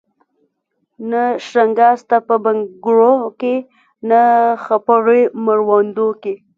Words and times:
نه 1.09 1.23
شرنګا 1.47 1.89
سته 2.01 2.17
په 2.27 2.35
بنګړو 2.43 3.15
کي 3.39 3.55
نه 4.09 4.21
خپړي 4.63 5.21
مړوندو 5.45 6.07
کي 6.23 6.33